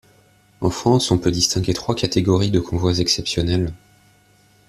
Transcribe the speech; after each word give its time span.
En 0.61 0.71
France, 0.71 1.11
on 1.11 1.19
peut 1.19 1.29
distinguer 1.29 1.75
trois 1.75 1.93
catégories 1.93 2.49
de 2.49 2.59
convois 2.59 2.97
exceptionnels. 2.97 3.71